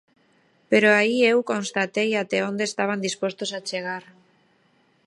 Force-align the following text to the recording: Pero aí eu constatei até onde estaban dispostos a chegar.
Pero 0.71 0.87
aí 0.99 1.17
eu 1.31 1.39
constatei 1.51 2.09
até 2.15 2.37
onde 2.49 2.63
estaban 2.65 2.99
dispostos 3.07 3.51
a 3.57 3.63
chegar. 3.69 4.03